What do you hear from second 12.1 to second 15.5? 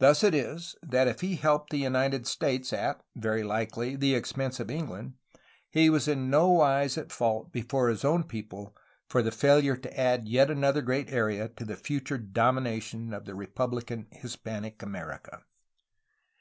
domination of republican Hispanic America.